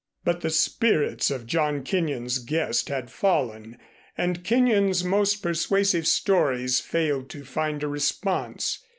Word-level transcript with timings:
But 0.25 0.41
the 0.41 0.49
spirits 0.49 1.29
of 1.29 1.45
John 1.45 1.83
Kenyon's 1.83 2.39
guest 2.39 2.89
had 2.89 3.11
fallen, 3.11 3.77
and 4.17 4.43
Kenyon's 4.43 5.03
most 5.03 5.43
persuasive 5.43 6.07
stories 6.07 6.79
failed 6.79 7.29
to 7.29 7.45
find 7.45 7.83
a 7.83 7.87
response. 7.87 8.79